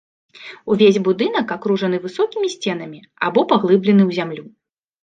[0.75, 4.43] Увесь будынак акружаны высокімі сценамі або паглыблены ў зямлю.